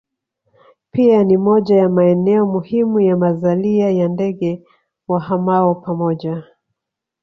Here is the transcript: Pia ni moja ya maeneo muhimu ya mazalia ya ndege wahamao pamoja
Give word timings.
Pia 0.91 1.23
ni 1.23 1.37
moja 1.37 1.75
ya 1.75 1.89
maeneo 1.89 2.45
muhimu 2.45 2.99
ya 2.99 3.17
mazalia 3.17 3.91
ya 3.91 4.07
ndege 4.07 4.63
wahamao 5.07 5.75
pamoja 5.75 6.43